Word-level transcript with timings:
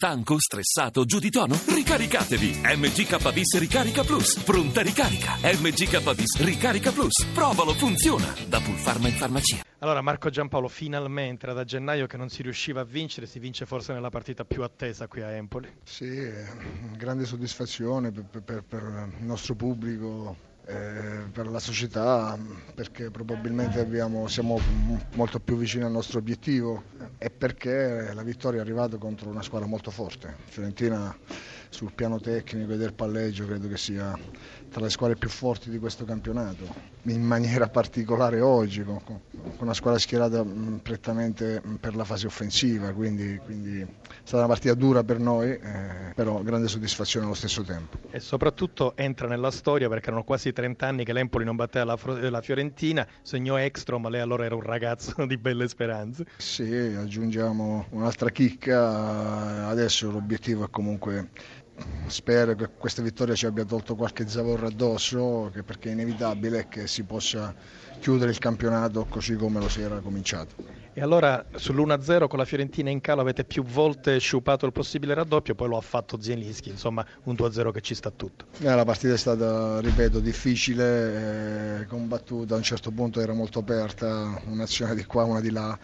Stanco, 0.00 0.38
stressato, 0.38 1.04
giù 1.04 1.18
di 1.18 1.28
tono? 1.28 1.58
Ricaricatevi! 1.66 2.60
MGKBIS 2.62 3.58
Ricarica 3.58 4.04
Plus. 4.04 4.38
Pronta 4.44 4.80
ricarica. 4.80 5.32
MGKBIS 5.42 6.40
Ricarica 6.44 6.92
Plus. 6.92 7.26
Provalo, 7.34 7.72
funziona. 7.72 8.32
Da 8.46 8.60
Pulfarma 8.60 9.08
in 9.08 9.14
farmacia. 9.14 9.64
Allora 9.80 10.00
Marco 10.00 10.30
Giampaolo 10.30 10.68
finalmente 10.68 11.46
era 11.46 11.52
da 11.52 11.64
gennaio 11.64 12.06
che 12.06 12.16
non 12.16 12.28
si 12.28 12.42
riusciva 12.42 12.82
a 12.82 12.84
vincere, 12.84 13.26
si 13.26 13.40
vince 13.40 13.66
forse 13.66 13.92
nella 13.92 14.08
partita 14.08 14.44
più 14.44 14.62
attesa 14.62 15.08
qui 15.08 15.20
a 15.20 15.32
Empoli. 15.32 15.68
Sì, 15.82 16.30
grande 16.96 17.24
soddisfazione 17.24 18.12
per, 18.12 18.40
per, 18.40 18.62
per 18.62 19.08
il 19.18 19.24
nostro 19.26 19.56
pubblico, 19.56 20.30
eh, 20.30 20.47
per 20.68 21.48
la 21.48 21.58
società 21.60 22.36
perché 22.74 23.10
probabilmente 23.10 23.80
abbiamo, 23.80 24.28
siamo 24.28 24.60
molto 25.14 25.40
più 25.40 25.56
vicini 25.56 25.84
al 25.84 25.90
nostro 25.90 26.18
obiettivo 26.18 26.82
e 27.16 27.30
perché 27.30 28.12
la 28.12 28.22
vittoria 28.22 28.58
è 28.58 28.62
arrivata 28.62 28.98
contro 28.98 29.30
una 29.30 29.40
squadra 29.40 29.66
molto 29.66 29.90
forte. 29.90 30.36
Fiorentina 30.44 31.16
sul 31.70 31.92
piano 31.94 32.20
tecnico 32.20 32.72
e 32.72 32.76
del 32.76 32.92
palleggio 32.92 33.46
credo 33.46 33.66
che 33.66 33.78
sia 33.78 34.18
tra 34.70 34.82
le 34.82 34.90
squadre 34.90 35.16
più 35.16 35.30
forti 35.30 35.70
di 35.70 35.78
questo 35.78 36.04
campionato, 36.04 36.66
in 37.02 37.22
maniera 37.22 37.68
particolare 37.68 38.42
oggi 38.42 38.82
con 38.82 39.00
una 39.58 39.74
squadra 39.74 39.98
schierata 39.98 40.44
prettamente 40.82 41.60
per 41.80 41.96
la 41.96 42.04
fase 42.04 42.26
offensiva, 42.26 42.92
quindi, 42.92 43.40
quindi, 43.44 43.80
è 43.80 43.86
stata 44.22 44.44
una 44.44 44.46
partita 44.46 44.74
dura 44.74 45.02
per 45.02 45.18
noi, 45.18 45.50
eh, 45.50 46.12
però 46.14 46.42
grande 46.42 46.68
soddisfazione 46.68 47.26
allo 47.26 47.34
stesso 47.34 47.62
tempo. 47.62 47.98
E 48.10 48.20
soprattutto 48.20 48.96
entra 48.96 49.26
nella 49.26 49.50
storia 49.50 49.88
perché 49.88 50.08
erano 50.08 50.24
quasi 50.24 50.52
30 50.52 50.86
anni 50.86 51.04
che 51.04 51.12
l'Empoli 51.12 51.44
non 51.44 51.56
batteva 51.56 51.84
la, 51.84 52.28
la 52.30 52.40
Fiorentina, 52.40 53.06
segnò 53.22 53.58
Ekstrom, 53.58 54.02
ma 54.02 54.08
lei 54.08 54.20
allora 54.20 54.44
era 54.44 54.54
un 54.54 54.62
ragazzo 54.62 55.14
di 55.26 55.36
belle 55.36 55.68
speranze. 55.68 56.26
Sì, 56.36 56.72
aggiungiamo 56.72 57.86
un'altra 57.90 58.30
chicca, 58.30 59.66
adesso 59.68 60.10
l'obiettivo 60.10 60.64
è 60.64 60.70
comunque 60.70 61.30
spero 62.06 62.54
che 62.54 62.68
questa 62.76 63.02
vittoria 63.02 63.34
ci 63.34 63.46
abbia 63.46 63.64
tolto 63.64 63.94
qualche 63.94 64.28
zavorro 64.28 64.66
addosso 64.66 65.50
perché 65.64 65.90
è 65.90 65.92
inevitabile 65.92 66.68
che 66.68 66.86
si 66.86 67.04
possa 67.04 67.54
chiudere 67.98 68.30
il 68.30 68.38
campionato 68.38 69.06
così 69.06 69.36
come 69.36 69.60
lo 69.60 69.68
si 69.68 69.80
era 69.80 70.00
cominciato. 70.00 70.76
E 70.98 71.00
allora 71.00 71.44
sull'1-0 71.54 72.26
con 72.26 72.40
la 72.40 72.44
Fiorentina 72.44 72.90
in 72.90 73.00
calo 73.00 73.20
avete 73.20 73.44
più 73.44 73.62
volte 73.62 74.18
sciupato 74.18 74.66
il 74.66 74.72
possibile 74.72 75.14
raddoppio, 75.14 75.54
poi 75.54 75.68
lo 75.68 75.76
ha 75.76 75.80
fatto 75.80 76.20
Zielinski, 76.20 76.70
insomma 76.70 77.06
un 77.24 77.34
2-0 77.34 77.70
che 77.70 77.80
ci 77.82 77.94
sta 77.94 78.10
tutto. 78.10 78.46
Eh, 78.58 78.74
la 78.74 78.84
partita 78.84 79.12
è 79.12 79.16
stata, 79.16 79.80
ripeto, 79.80 80.18
difficile, 80.18 81.82
eh, 81.82 81.86
combattuta, 81.86 82.54
a 82.54 82.56
un 82.56 82.64
certo 82.64 82.90
punto 82.90 83.20
era 83.20 83.32
molto 83.32 83.60
aperta, 83.60 84.42
un'azione 84.46 84.96
di 84.96 85.04
qua, 85.04 85.22
una 85.22 85.40
di 85.40 85.50
là 85.50 85.78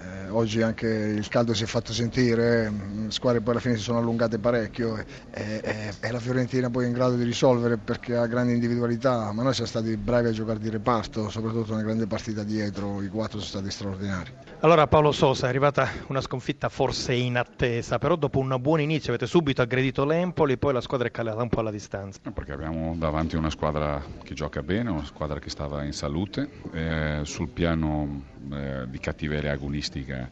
eh, 0.00 0.28
oggi 0.28 0.62
anche 0.62 0.86
il 0.86 1.26
caldo 1.28 1.54
si 1.54 1.64
è 1.64 1.66
fatto 1.66 1.92
sentire, 1.92 2.70
le 2.70 3.10
squadre 3.10 3.40
poi 3.40 3.52
alla 3.52 3.60
fine 3.60 3.76
si 3.76 3.82
sono 3.82 3.98
allungate 3.98 4.38
parecchio 4.38 4.96
e, 4.96 5.04
e, 5.32 5.92
e, 6.00 6.10
la 6.12 6.20
Fiorentina 6.20 6.70
poi 6.70 6.84
è 6.84 6.86
in 6.86 6.92
grado 6.92 7.16
di 7.16 7.24
risolvere 7.24 7.78
perché 7.78 8.14
ha 8.14 8.26
grandi 8.26 8.52
individualità, 8.52 9.32
ma 9.32 9.42
noi 9.42 9.54
siamo 9.54 9.68
stati 9.68 9.96
bravi 9.96 10.28
a 10.28 10.30
giocare 10.30 10.60
di 10.60 10.70
reparto, 10.70 11.28
soprattutto 11.30 11.72
una 11.72 11.82
grande 11.82 12.06
partita 12.06 12.44
dietro, 12.44 13.02
i 13.02 13.08
quattro 13.08 13.40
sono 13.40 13.62
stati 13.62 13.70
straordinari. 13.70 14.30
Allora 14.60 14.86
Paolo 14.86 15.12
Sosa 15.12 15.46
è 15.46 15.48
arrivata 15.48 15.88
una 16.08 16.20
sconfitta 16.20 16.68
forse 16.68 17.14
inattesa, 17.14 17.98
però 17.98 18.14
dopo 18.14 18.38
un 18.38 18.56
buon 18.60 18.80
inizio 18.80 19.10
avete 19.10 19.26
subito 19.26 19.62
aggredito 19.62 20.04
l'Empoli, 20.04 20.58
poi 20.58 20.72
la 20.72 20.80
squadra 20.80 21.08
è 21.08 21.10
calata 21.10 21.42
un 21.42 21.48
po' 21.48 21.60
alla 21.60 21.70
distanza. 21.70 22.20
Perché 22.32 22.52
abbiamo 22.52 22.94
davanti 22.96 23.34
una 23.34 23.50
squadra 23.50 24.00
che 24.22 24.34
gioca 24.34 24.62
bene, 24.62 24.90
una 24.90 25.04
squadra 25.04 25.40
che 25.40 25.50
stava 25.50 25.82
in 25.82 25.92
salute, 25.92 26.48
eh, 26.72 27.20
sul 27.22 27.48
piano 27.48 28.22
eh, 28.52 28.84
di 28.88 28.98
cattiveria 28.98 29.52
agonistica 29.52 29.87
artística. 29.88 30.30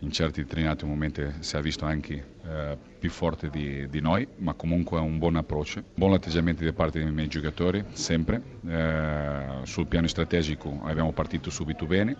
In 0.00 0.12
certi 0.12 0.42
determinati 0.42 0.84
momenti 0.84 1.24
si 1.40 1.56
è 1.56 1.60
visto 1.60 1.84
anche 1.84 2.36
eh, 2.44 2.76
più 2.98 3.10
forte 3.10 3.50
di, 3.50 3.88
di, 3.88 4.00
noi, 4.00 4.26
ma 4.36 4.54
comunque 4.54 4.98
un 5.00 5.18
buon 5.18 5.36
approccio, 5.36 5.82
buon 5.94 6.12
atteggiamento 6.12 6.64
da 6.64 6.72
parte 6.72 7.02
dei 7.02 7.10
miei 7.10 7.28
giocatori, 7.28 7.84
sempre. 7.92 8.40
Eh, 8.66 9.60
sul 9.62 9.86
piano 9.86 10.06
strategico 10.06 10.80
abbiamo 10.84 11.12
partito 11.12 11.50
subito 11.50 11.86
bene 11.86 12.16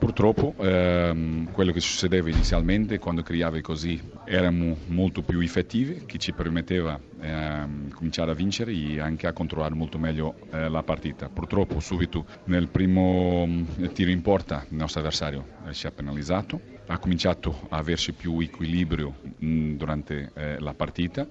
Purtroppo 0.00 0.54
ehm, 0.58 1.52
quello 1.52 1.72
che 1.72 1.80
succedeva 1.80 2.30
inizialmente 2.30 2.98
quando 2.98 3.22
creavi 3.22 3.60
così 3.60 4.00
erano 4.24 4.74
molto 4.86 5.20
più 5.20 5.40
effettivi, 5.40 6.04
che 6.06 6.16
ci 6.16 6.32
permetteva 6.32 6.98
ehm, 7.20 7.90
cominciare 7.90 8.30
a 8.30 8.34
vincere 8.34 8.72
e 8.72 8.98
anche 8.98 9.26
a 9.26 9.34
controllare 9.34 9.74
molto 9.74 9.98
meglio 9.98 10.36
eh, 10.52 10.70
la 10.70 10.82
partita. 10.82 11.28
Purtroppo 11.28 11.80
subito 11.80 12.24
nel 12.44 12.68
primo 12.68 13.44
mm, 13.46 13.88
tiro 13.92 14.10
in 14.10 14.22
porta 14.22 14.64
il 14.70 14.76
nostro 14.76 15.00
avversario 15.00 15.44
eh, 15.68 15.74
ci 15.74 15.86
ha 15.86 15.90
penalizzato, 15.90 16.58
ha 16.90 16.98
cominciato 16.98 17.66
a 17.68 17.76
averci 17.76 18.12
più 18.12 18.40
equilibrio 18.40 19.14
mh, 19.22 19.46
mm, 19.46 19.76
durante 19.76 20.30
eh, 20.34 20.58
la 20.58 20.74
partita 20.74 21.26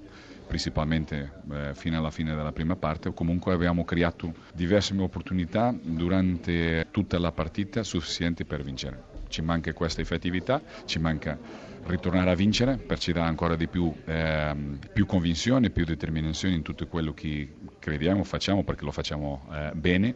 principalmente 0.49 1.31
eh, 1.51 1.75
fino 1.75 1.99
alla 1.99 2.09
fine 2.09 2.33
della 2.33 2.51
prima 2.51 2.75
parte, 2.75 3.13
comunque 3.13 3.53
abbiamo 3.53 3.85
creato 3.85 4.33
diverse 4.51 4.95
opportunità 4.97 5.71
durante 5.79 6.87
tutta 6.89 7.19
la 7.19 7.31
partita 7.31 7.83
sufficienti 7.83 8.45
per 8.45 8.63
vincere. 8.63 9.03
Ci 9.27 9.43
manca 9.43 9.71
questa 9.73 10.01
effettività, 10.01 10.59
ci 10.85 10.97
manca 10.97 11.37
ritornare 11.85 12.31
a 12.31 12.33
vincere 12.33 12.77
per 12.77 12.97
ci 12.97 13.11
dare 13.11 13.27
ancora 13.27 13.55
di 13.55 13.67
più, 13.67 13.93
eh, 14.05 14.55
più 14.91 15.05
convinzione, 15.05 15.69
più 15.69 15.85
determinazione 15.85 16.55
in 16.55 16.63
tutto 16.63 16.87
quello 16.87 17.13
che 17.13 17.53
crediamo, 17.77 18.23
facciamo 18.23 18.63
perché 18.63 18.85
lo 18.85 18.91
facciamo 18.91 19.47
eh, 19.53 19.71
bene. 19.75 20.15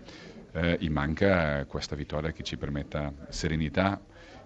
Eh, 0.52 0.90
manca 0.90 1.64
questa 1.66 1.96
vittoria 1.96 2.32
che 2.32 2.42
ci 2.42 2.58
permetta 2.58 3.14
serenità 3.30 4.02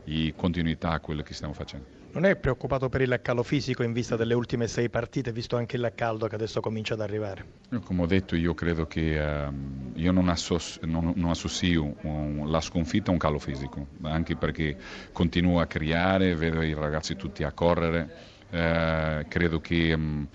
e 0.08 0.34
continuità 0.36 0.92
a 0.92 1.00
quello 1.00 1.22
che 1.22 1.34
stiamo 1.34 1.54
facendo. 1.54 1.86
Non 2.14 2.26
è 2.26 2.36
preoccupato 2.38 2.88
per 2.90 3.02
il 3.02 3.20
calo 3.22 3.44
fisico 3.44 3.84
in 3.84 3.92
vista 3.92 4.16
delle 4.16 4.34
ultime 4.34 4.68
sei 4.68 4.90
partite, 4.90 5.32
visto 5.32 5.58
anche 5.58 5.76
il 5.76 5.92
caldo 5.94 6.28
che 6.28 6.36
adesso 6.36 6.62
comincia 6.62 6.94
ad 6.94 7.02
arrivare? 7.02 7.46
Come 7.84 8.04
ho 8.04 8.06
detto, 8.06 8.36
io 8.36 8.54
credo 8.54 8.88
che 8.88 9.20
um, 9.20 9.92
io 9.94 10.12
non, 10.12 10.30
associo, 10.30 10.80
non, 10.86 11.12
non 11.16 11.30
associo 11.30 11.96
um, 12.02 12.50
la 12.50 12.62
sconfitta 12.62 13.10
a 13.10 13.14
un 13.14 13.20
calo 13.20 13.38
fisico, 13.38 13.88
anche 14.04 14.36
perché 14.36 14.78
continuo 15.12 15.60
a 15.60 15.66
creare, 15.66 16.34
vedo 16.34 16.62
i 16.62 16.74
ragazzi 16.74 17.16
tutti 17.16 17.44
a 17.44 17.52
correre, 17.52 18.10
uh, 18.50 19.28
credo 19.28 19.60
che... 19.60 19.94
Um, 19.94 20.28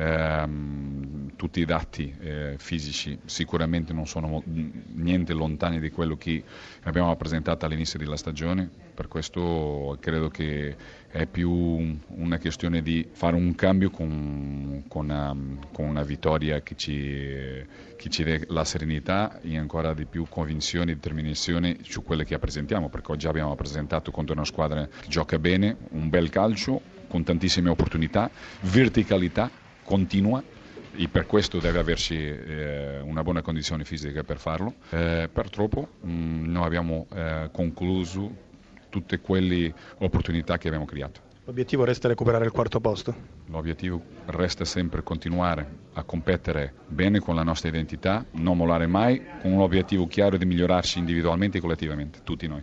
ehm, 0.00 1.32
tutti 1.36 1.60
i 1.60 1.64
dati 1.64 2.14
eh, 2.20 2.54
fisici 2.58 3.18
sicuramente 3.24 3.92
non 3.92 4.06
sono 4.06 4.42
niente 4.44 5.32
lontani 5.32 5.78
di 5.80 5.90
quello 5.90 6.16
che 6.16 6.42
abbiamo 6.82 7.14
presentato 7.16 7.64
all'inizio 7.64 7.98
della 7.98 8.16
stagione, 8.16 8.68
per 8.94 9.08
questo 9.08 9.96
credo 10.00 10.28
che 10.28 10.76
è 11.08 11.26
più 11.26 11.50
una 11.50 12.38
questione 12.38 12.82
di 12.82 13.08
fare 13.10 13.36
un 13.36 13.54
cambio 13.54 13.90
con, 13.90 14.84
con, 14.86 15.06
una, 15.06 15.34
con 15.72 15.86
una, 15.86 16.02
vittoria 16.02 16.60
che 16.60 16.76
ci, 16.76 17.64
che 17.96 18.08
ci 18.10 18.22
dà 18.22 18.38
la 18.48 18.64
serenità 18.64 19.40
e 19.40 19.56
ancora 19.56 19.94
di 19.94 20.04
più 20.04 20.26
convinzione 20.28 20.92
e 20.92 20.94
determinazione 20.94 21.78
su 21.82 22.02
quelle 22.02 22.24
che 22.24 22.38
presentiamo, 22.38 22.90
perché 22.90 23.12
oggi 23.12 23.26
abbiamo 23.26 23.54
presentato 23.54 24.10
contro 24.10 24.34
una 24.34 24.44
squadra 24.44 24.86
che 24.86 25.08
gioca 25.08 25.38
bene, 25.38 25.76
un 25.90 26.08
bel 26.10 26.28
calcio, 26.28 26.80
con 27.08 27.24
tantissime 27.24 27.70
opportunità, 27.70 28.30
verticalità 28.60 29.50
continua 29.90 30.40
e 30.94 31.08
per 31.08 31.26
questo 31.26 31.58
deve 31.58 31.80
averci 31.80 32.16
eh, 32.16 33.00
una 33.00 33.24
buona 33.24 33.42
condizione 33.42 33.84
fisica 33.84 34.22
per 34.22 34.38
farlo. 34.38 34.74
Eh, 34.90 35.28
purtroppo 35.32 35.88
mh, 36.02 36.12
mm, 36.12 36.52
noi 36.52 36.64
abbiamo 36.64 37.06
eh, 37.12 37.48
concluso 37.50 38.48
tutte 38.88 39.18
quelle 39.18 39.74
opportunità 39.98 40.58
che 40.58 40.68
abbiamo 40.68 40.84
creato. 40.84 41.28
L'obiettivo 41.44 41.82
resta 41.82 42.06
recuperare 42.06 42.44
il 42.44 42.52
quarto 42.52 42.78
posto? 42.78 43.12
L'obiettivo 43.46 44.00
resta 44.26 44.64
sempre 44.64 45.02
continuare 45.02 45.66
a 45.94 46.04
competere 46.04 46.72
bene 46.86 47.18
con 47.18 47.34
la 47.34 47.42
nostra 47.42 47.68
identità, 47.68 48.24
non 48.32 48.56
mollare 48.56 48.86
mai, 48.86 49.20
con 49.42 49.50
un 49.50 49.60
obiettivo 49.60 50.06
chiaro 50.06 50.36
di 50.36 50.44
migliorarci 50.44 51.00
individualmente 51.00 51.58
e 51.58 51.60
collettivamente, 51.60 52.20
tutti 52.22 52.46
noi. 52.46 52.62